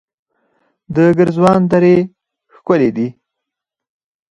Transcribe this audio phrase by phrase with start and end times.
[0.95, 1.95] د ګرزوان درې
[2.55, 3.07] ښکلې دي